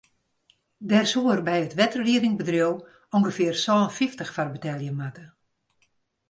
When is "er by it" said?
1.35-1.77